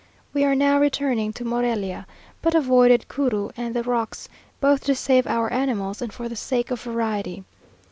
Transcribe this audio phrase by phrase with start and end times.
[0.33, 2.07] We are now returning to Morelia,
[2.41, 4.27] but avoided Curu and the rocks,
[4.59, 7.43] both to save our animals, and for the sake of variety.